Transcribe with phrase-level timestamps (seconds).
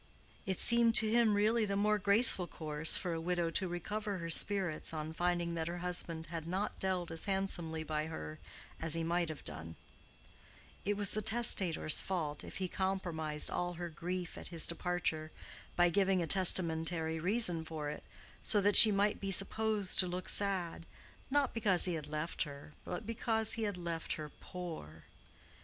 [0.47, 4.31] It seemed to him really the more graceful course for a widow to recover her
[4.31, 8.39] spirits on finding that her husband had not dealt as handsomely by her
[8.81, 9.75] as he might have done;
[10.85, 15.31] it was the testator's fault if he compromised all her grief at his departure
[15.75, 18.03] by giving a testamentary reason for it,
[18.41, 20.87] so that she might be supposed to look sad,
[21.29, 25.03] not because he had left her, but because he had left her poor.